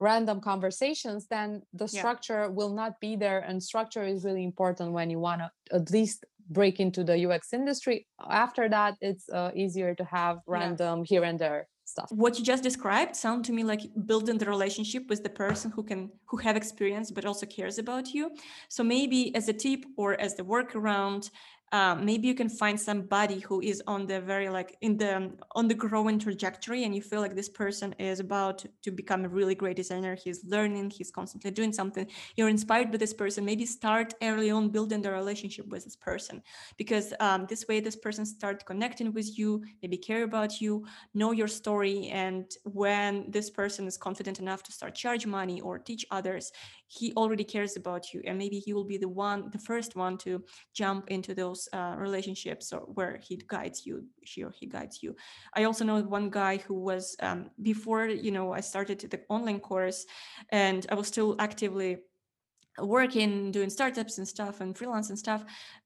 [0.00, 2.48] random conversations then the structure yeah.
[2.48, 6.24] will not be there and structure is really important when you want to at least
[6.50, 8.06] break into the ux industry.
[8.28, 11.04] After that it's uh, easier to have random yeah.
[11.08, 12.10] here and there stuff.
[12.10, 15.82] What you just described sound to me like building the relationship with the person who
[15.82, 18.30] can who have experience but also cares about you.
[18.68, 21.30] So maybe as a tip or as the workaround
[21.72, 25.66] um, maybe you can find somebody who is on the very like in the on
[25.66, 29.54] the growing trajectory and you feel like this person is about to become a really
[29.54, 30.14] great designer.
[30.14, 32.06] He's learning he's constantly doing something.
[32.36, 33.44] You're inspired by this person.
[33.44, 36.42] Maybe start early on building the relationship with this person
[36.76, 41.32] because um, this way this person start connecting with you maybe care about you know
[41.32, 46.04] your story and when this person is confident enough to start charge money or teach
[46.10, 46.52] others
[46.88, 50.16] he already cares about you and maybe he will be the one the first one
[50.16, 50.42] to
[50.72, 55.02] jump into those those uh, relationships or where he guides you she or he guides
[55.02, 55.14] you.
[55.54, 59.60] I also know one guy who was um, before you know i started the online
[59.60, 60.06] course
[60.50, 61.98] and i was still actively
[62.78, 65.42] working doing startups and stuff and freelance and stuff.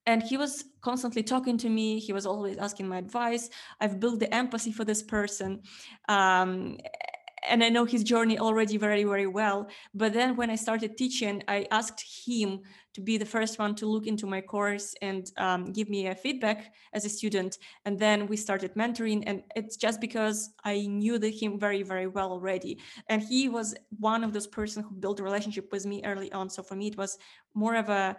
[0.06, 2.00] And he was constantly talking to me.
[2.00, 3.48] He was always asking my advice.
[3.80, 5.62] I've built the empathy for this person.
[6.08, 6.78] Um,
[7.48, 9.68] and I know his journey already very, very well.
[9.94, 12.60] But then when I started teaching, I asked him
[12.94, 16.14] to be the first one to look into my course and um, give me a
[16.14, 17.58] feedback as a student.
[17.84, 19.22] And then we started mentoring.
[19.26, 22.80] And it's just because I knew the, him very, very well already.
[23.08, 26.50] And he was one of those person who built a relationship with me early on.
[26.50, 27.16] So for me, it was
[27.54, 28.16] more of a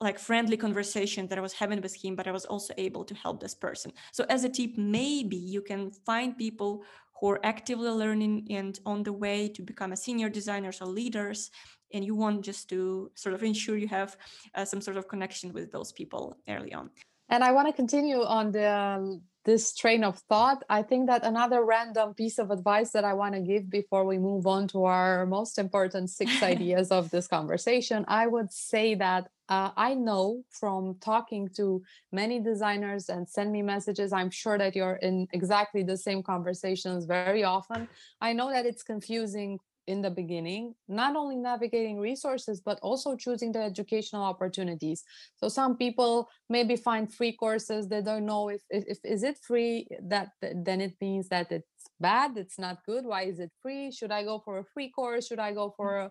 [0.00, 3.14] like friendly conversation that I was having with him, but I was also able to
[3.14, 3.92] help this person.
[4.12, 6.84] So as a tip, maybe you can find people
[7.20, 11.50] who are actively learning and on the way to become a senior designers or leaders
[11.92, 14.16] and you want just to sort of ensure you have
[14.54, 16.90] uh, some sort of connection with those people early on.
[17.28, 20.62] And i want to continue on the this train of thought.
[20.70, 24.18] I think that another random piece of advice that i want to give before we
[24.18, 29.28] move on to our most important six ideas of this conversation i would say that
[29.48, 31.82] uh, I know from talking to
[32.12, 37.04] many designers and send me messages, I'm sure that you're in exactly the same conversations
[37.04, 37.88] very often.
[38.20, 43.52] I know that it's confusing in the beginning, not only navigating resources, but also choosing
[43.52, 45.04] the educational opportunities.
[45.36, 49.38] So some people maybe find free courses, they don't know if, if, if is it
[49.42, 51.66] free, that then it means that it's
[52.00, 53.04] bad, it's not good.
[53.04, 53.90] Why is it free?
[53.90, 55.26] Should I go for a free course?
[55.26, 56.10] Should I go for a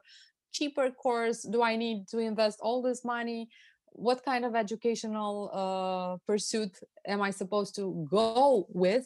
[0.54, 3.50] cheaper course do i need to invest all this money?
[3.96, 9.06] What kind of educational uh, pursuit am i supposed to go with?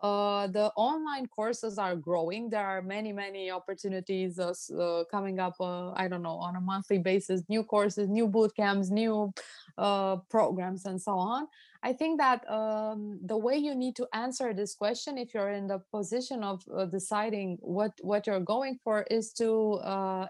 [0.00, 2.48] Uh, the online courses are growing.
[2.48, 6.60] There are many many opportunities uh, uh coming up uh, i don't know on a
[6.60, 9.32] monthly basis new courses new boot camps new
[9.76, 11.48] uh, programs and so on.
[11.82, 15.68] I think that um, the way you need to answer this question if you're in
[15.68, 19.80] the position of deciding what what you're going for is to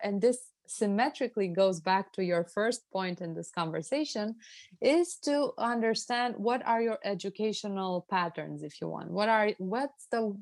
[0.02, 0.38] and this
[0.68, 4.36] symmetrically goes back to your first point in this conversation
[4.80, 9.10] is to understand what are your educational patterns if you want.
[9.10, 10.34] What are what's the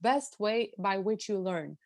[0.00, 1.76] best way by which you learn?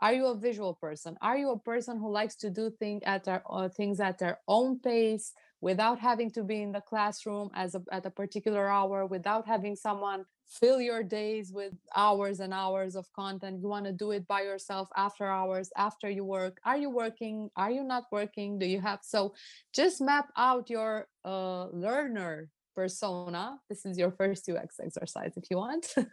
[0.00, 1.16] Are you a visual person?
[1.22, 4.40] Are you a person who likes to do thing at their, uh, things at their
[4.46, 5.32] own pace
[5.62, 9.74] without having to be in the classroom as a, at a particular hour without having
[9.74, 13.60] someone fill your days with hours and hours of content.
[13.60, 16.58] You want to do it by yourself after hours after you work.
[16.64, 17.50] Are you working?
[17.56, 18.58] Are you not working?
[18.58, 19.34] Do you have so
[19.74, 23.58] just map out your uh, learner persona.
[23.68, 25.94] This is your first ux exercise if you want.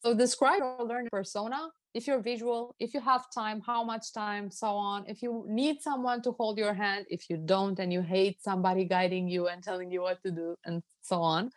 [0.00, 1.68] So describe your learner persona.
[1.92, 5.04] If you're visual if you have time how much time so on.
[5.08, 8.84] If you need someone to hold your hand if you don't and you hate somebody
[8.84, 11.50] guiding you and telling you what to do and so on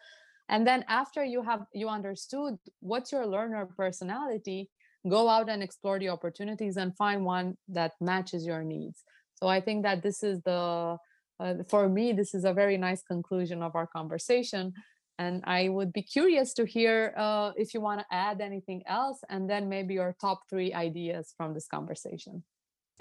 [0.51, 4.69] and then after you have you understood what's your learner personality
[5.09, 9.03] go out and explore the opportunities and find one that matches your needs.
[9.35, 10.97] So i think that this is the
[11.39, 14.73] uh, for me this is a very nice conclusion of our conversation.
[15.17, 19.19] And i would be curious to hear uh, if you want to add anything else
[19.29, 22.43] and then maybe your top three ideas from this conversation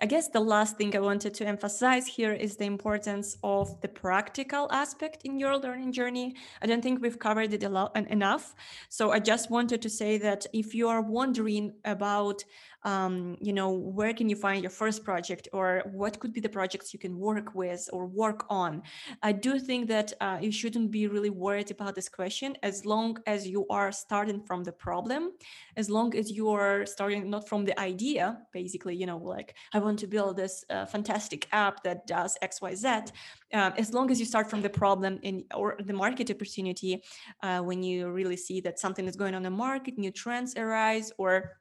[0.03, 3.89] I guess the last thing I wanted to emphasize here is the importance of the
[3.89, 6.37] practical aspect in your learning journey.
[6.63, 8.55] I don't think we've covered it enough.
[8.89, 12.43] So I just wanted to say that if you are wondering about
[12.85, 16.49] um, you know where can you find your first project or what could be the
[16.49, 18.83] projects you can work with or work on?
[19.23, 23.19] I do think that uh, you shouldn't be really worried about this question as long
[23.27, 25.33] as you are starting from the problem
[25.77, 29.79] as long as you are starting not from the idea basically you know like i
[29.79, 33.13] want to build this uh, fantastic app that does xyz
[33.53, 37.03] uh, as long as you start from the problem in or the market opportunity
[37.43, 41.13] uh, when you really see that something is going on the market new trends arise
[41.19, 41.60] or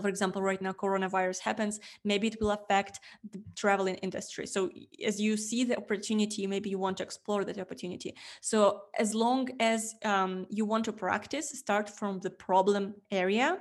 [0.00, 3.00] for example right now coronavirus happens maybe it will affect
[3.32, 4.46] the traveling industry.
[4.46, 4.70] So
[5.04, 8.14] as you see the opportunity maybe you want to explore that opportunity.
[8.40, 13.58] So as long as um, you want to practice start from the problem area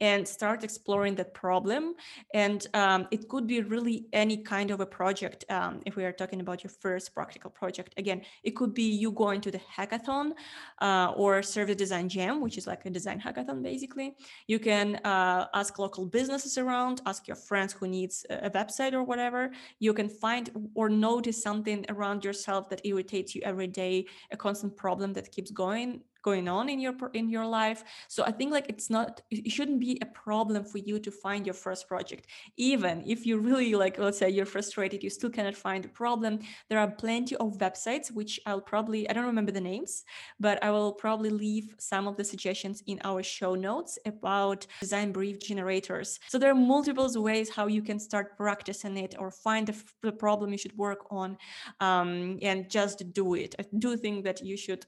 [0.00, 1.94] and start exploring that problem.
[2.32, 5.44] And um, it could be really any kind of a project.
[5.50, 9.12] Um, if we are talking about your first practical project, again, it could be you
[9.12, 10.32] going to the hackathon
[10.80, 14.16] uh, or service design jam, which is like a design hackathon, basically.
[14.46, 19.02] You can uh, ask local businesses around, ask your friends who needs a website or
[19.02, 19.52] whatever.
[19.78, 24.76] You can find or notice something around yourself that irritates you every day, a constant
[24.76, 27.84] problem that keeps going going on in your in your life.
[28.08, 31.46] So i think like it's not it shouldn't be a problem for you to find
[31.46, 32.26] your first project.
[32.56, 36.32] Even if you really like let's say you're frustrated you still cannot find a problem.
[36.68, 40.04] There are plenty of websites which i'll probably i don't remember the names
[40.40, 45.12] but i will probably leave some of the suggestions in our show notes about design
[45.12, 46.18] brief generators.
[46.28, 50.12] So there are multiple ways how you can start practicing it or find the, the
[50.12, 51.36] problem you should work on
[51.80, 53.54] um, and just do it.
[53.58, 54.86] I do think that you should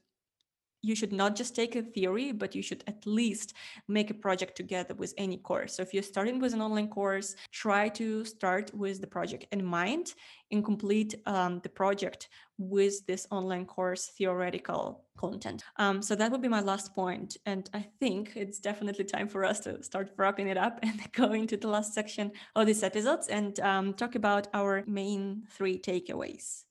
[0.86, 3.54] you should not just take a theory, but you should at least
[3.88, 5.74] make a project together with any course.
[5.74, 9.64] So if you're starting with an online course, try to start with the project in
[9.64, 10.14] mind
[10.52, 12.28] and complete um, the project
[12.58, 15.64] with this online course theoretical content.
[15.76, 17.36] Um, so that would be my last point.
[17.46, 21.32] And I think it's definitely time for us to start wrapping it up and go
[21.32, 26.64] into the last section of this episodes and um, talk about our main three takeaways.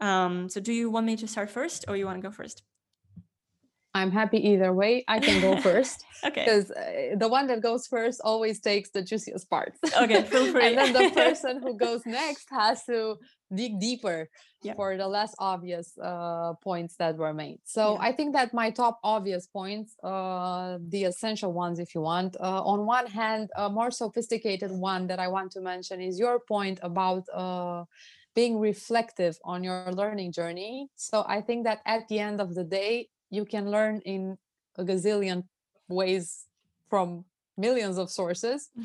[0.00, 2.62] Um, so do you want me to start first or you want to go first?
[3.92, 5.04] I'm happy either way.
[5.08, 6.04] I can go first.
[6.24, 6.44] okay.
[6.44, 9.78] Because uh, the one that goes first always takes the juiciest parts.
[10.00, 10.66] Okay, feel free.
[10.68, 13.16] and then the person who goes next has to
[13.52, 14.28] dig deeper
[14.62, 14.74] Yeah.
[14.74, 17.58] for the less obvious uh, points that were made.
[17.64, 18.08] So Yeah.
[18.08, 22.62] I think that my top obvious points, uh, the essential ones, if you want, uh,
[22.72, 26.78] on one hand, a more sophisticated one that I want to mention is your point
[26.82, 27.24] about.
[27.32, 27.84] Uh,
[28.32, 30.86] being reflective on your learning journey.
[30.94, 34.36] So I think that at the end of the day, you can learn in
[34.76, 35.44] a gazillion
[35.88, 36.46] ways
[36.88, 37.24] from
[37.56, 38.70] millions of sources.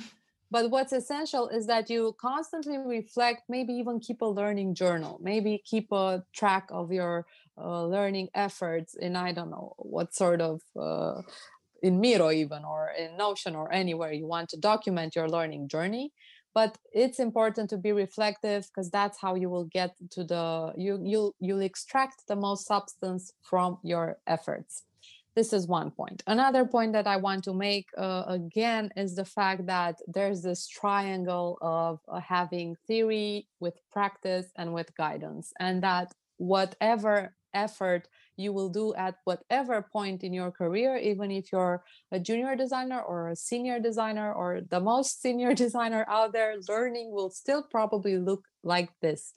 [0.51, 5.61] But what's essential is that you constantly reflect, maybe even keep a learning journal, maybe
[5.65, 7.25] keep a track of your
[7.57, 11.23] uh, learning efforts in, I don't know, what sort of, uh,
[11.81, 16.13] in Miro even, or in Notion, or anywhere you want to document your learning journey
[16.55, 20.99] but it's important to be reflective because that's how you will get to the you
[21.03, 24.83] you'll you'll extract the most substance from your efforts.
[25.35, 26.23] This is one point.
[26.27, 30.65] Another point that i want to make uh, again is the fact that there's this
[30.67, 38.07] triangle of uh, having theory with practice and with guidance and that whatever effort
[38.37, 43.01] you will do at whatever point in your career, even if you're a junior designer
[43.01, 48.17] or a senior designer or the most senior designer out there, learning will still probably
[48.17, 49.33] look like this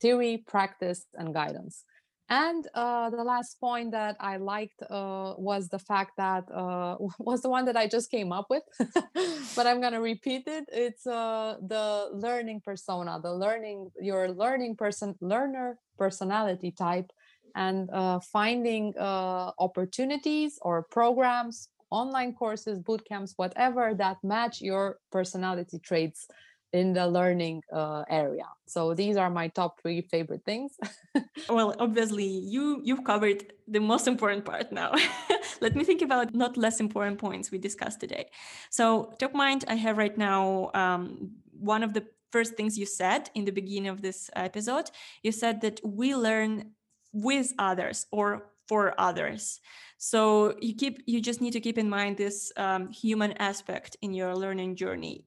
[0.00, 1.84] theory, practice, and guidance.
[2.28, 7.42] And uh, the last point that I liked uh, was the fact that uh, was
[7.42, 8.64] the one that I just came up with,
[9.54, 10.64] but I'm gonna repeat it.
[10.72, 17.12] It's uh, the learning persona, the learning your learning person learner personality type,
[17.56, 24.98] and uh, finding uh, opportunities or programs, online courses, boot camps, whatever that match your
[25.10, 26.28] personality traits
[26.72, 28.44] in the learning uh, area.
[28.66, 30.76] So these are my top three favorite things.
[31.48, 34.92] well, obviously, you you've covered the most important part now.
[35.60, 38.26] Let me think about not less important points we discussed today.
[38.70, 40.70] So top mind I have right now.
[40.74, 44.90] Um, one of the first things you said in the beginning of this episode,
[45.22, 46.75] you said that we learn
[47.16, 49.60] with others or for others.
[49.98, 54.12] So you keep you just need to keep in mind this um, human aspect in
[54.12, 55.24] your learning journey.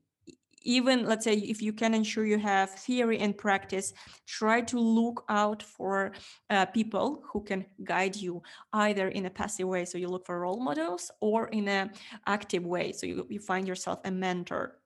[0.61, 3.93] Even let's say if you can ensure you have theory and practice
[4.27, 6.11] try to look out for
[6.49, 10.41] uh, people who can guide you either in a passive way so you look for
[10.41, 11.89] role models or in a
[12.27, 14.78] active way so you, you find yourself a mentor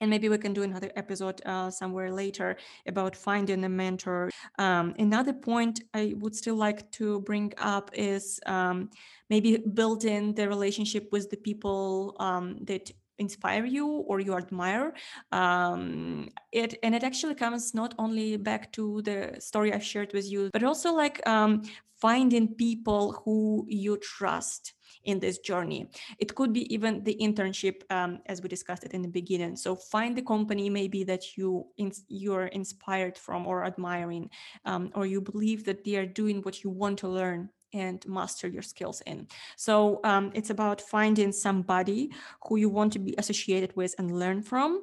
[0.00, 4.30] and maybe we can do another episode uh, somewhere later about finding a mentor.
[4.58, 8.90] Um, another point i would still like to bring up is um,
[9.30, 14.92] maybe building the relationship with the people um, that inspire you or you admire
[15.32, 20.30] um, it and it actually comes not only back to the story i shared with
[20.30, 21.62] you but also like um,
[22.00, 25.88] finding people who you trust in this journey.
[26.18, 29.56] It could be even the internship, um, as we discussed it in the beginning.
[29.56, 34.30] So find the company maybe that you ins- you're inspired from or admiring,
[34.64, 38.48] um, or you believe that they are doing what you want to learn and master
[38.48, 39.26] your skills in.
[39.56, 42.12] So um, it's about finding somebody
[42.46, 44.82] who you want to be associated with and learn from.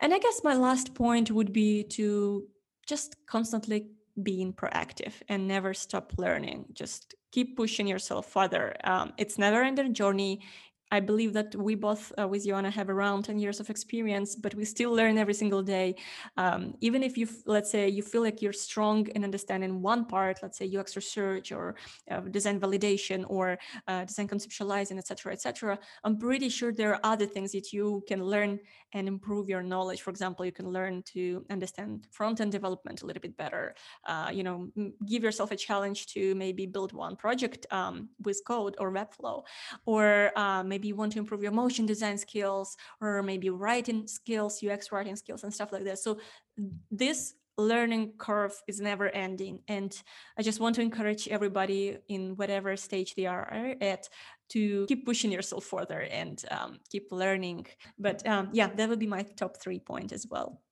[0.00, 2.46] And I guess my last point would be to
[2.86, 3.88] just constantly
[4.22, 6.66] being proactive and never stop learning.
[6.72, 8.76] Just keep pushing yourself further.
[8.84, 10.42] Um, it's never ending journey.
[10.90, 14.54] I believe that we both uh, with Ioana have around 10 years of experience, but
[14.54, 15.94] we still learn every single day.
[16.36, 20.40] Um, even if you, let's say, you feel like you're strong in understanding one part,
[20.42, 21.76] let's say UX research or
[22.10, 25.78] uh, design validation or uh, design conceptualizing, etc., etc.
[26.04, 28.58] I'm pretty sure there are other things that you can learn
[28.92, 30.02] and improve your knowledge.
[30.02, 33.74] For example, you can learn to understand front-end development a little bit better.
[34.06, 34.68] Uh, you know,
[35.06, 39.44] give yourself a challenge to maybe build one project um, with code or Webflow,
[39.86, 44.64] or uh, maybe you want to improve your motion design skills, or maybe writing skills,
[44.64, 45.98] UX writing skills, and stuff like that.
[45.98, 46.18] So
[46.90, 50.02] this learning curve is never ending and
[50.38, 54.08] i just want to encourage everybody in whatever stage they are at
[54.48, 57.66] to keep pushing yourself further and um, keep learning
[57.98, 60.62] but um, yeah that would be my top three point as well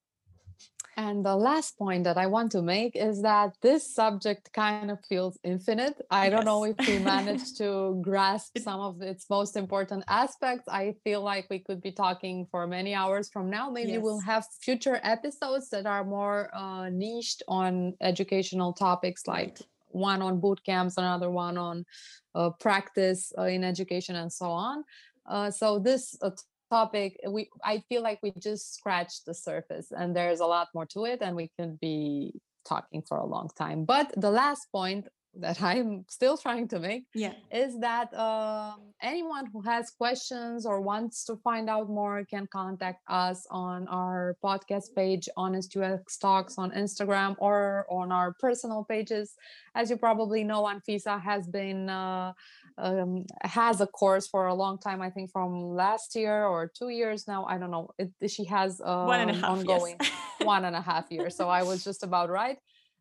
[0.99, 4.99] and the last point that I want to make is that this subject kind of
[5.09, 6.05] feels infinite.
[6.11, 6.33] I yes.
[6.33, 10.67] don't know if we managed to grasp some of its most important aspects.
[10.69, 13.71] I feel like we could be talking for many hours from now.
[13.71, 14.03] Maybe yes.
[14.03, 20.41] we'll have future episodes that are more uh, niched on educational topics like one on
[20.41, 21.87] boot camps, another one on
[22.35, 24.83] uh, practice uh, in education, and so on.
[25.27, 26.31] Uh, so this uh,
[26.71, 30.69] topic eh, we i feel like we just scratched the surface and there's a lot
[30.75, 32.33] more to it and we could be
[32.69, 33.85] talking for a long time.
[33.85, 39.47] But the last point that i'm still trying to make yeah is that um, anyone
[39.53, 44.95] who has questions or wants to find out more can contact us on our podcast
[44.97, 49.35] page honest ux talks on instagram or on our personal pages
[49.75, 52.33] as you probably know anfisa has been uh,
[52.79, 55.03] um, has a course for a long time.
[55.03, 57.45] I think from last year or two years now.
[57.45, 57.91] I don't know.
[57.99, 60.13] It, she has um, one and a half ongoing yes.
[60.43, 61.37] one and a half years.
[61.37, 62.59] So I was just about right.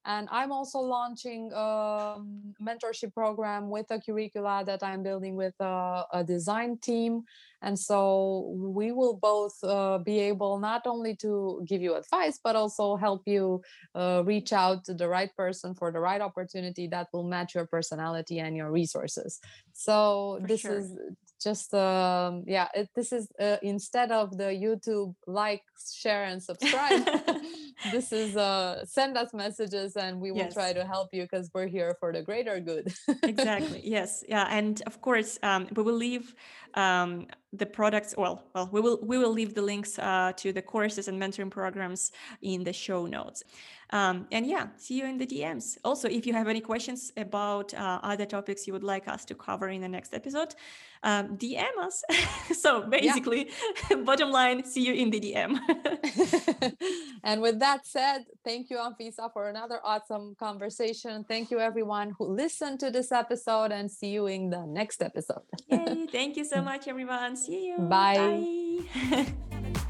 [0.08, 2.16] And I'm also launching a
[2.64, 7.24] mentorship program with a curricula that I'm building with a, a design team.
[7.62, 12.56] And so we will both uh, be able not only to give you advice, but
[12.56, 13.62] also help you
[13.96, 17.68] uh, reach out to the right person for the right opportunity that will match your
[17.68, 19.42] personality and your resources.
[19.74, 20.78] So for this sure.
[20.78, 20.98] is
[21.40, 25.62] just um yeah it, this is uh, instead of the youtube like
[25.94, 27.08] share and subscribe
[27.92, 30.54] this is uh send us messages and we will yes.
[30.54, 34.82] try to help you because we're here for the greater good exactly yes yeah and
[34.88, 36.34] of course um, we will leave
[36.74, 40.62] um, the products well well we will we will leave the links uh, to the
[40.62, 42.12] courses and mentoring programs
[42.42, 43.44] in the show notes
[43.92, 47.74] um, and yeah see you in the dms also if you have any questions about
[47.74, 50.56] uh, other topics you would like us to cover in the next episode
[51.04, 52.04] um, dm us.
[52.54, 53.50] So basically
[53.90, 53.98] yeah.
[54.06, 55.60] bottom line see you in the dm
[57.24, 61.24] and with that said thank you anfisa for another awesome conversation.
[61.24, 65.44] Thank you everyone who listened to this episode and see you in the next episode.
[65.70, 67.36] Yay, thank you so much everyone.
[67.36, 67.78] See you.
[67.80, 69.88] Bye, bye.